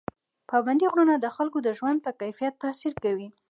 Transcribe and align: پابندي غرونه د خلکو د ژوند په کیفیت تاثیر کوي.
پابندي 0.49 0.85
غرونه 0.91 1.13
د 1.19 1.25
خلکو 1.35 1.57
د 1.63 1.67
ژوند 1.77 1.97
په 2.05 2.11
کیفیت 2.21 2.53
تاثیر 2.63 2.93
کوي. 3.03 3.27